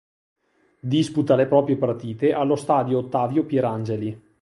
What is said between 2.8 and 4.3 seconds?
Ottavio Pierangeli.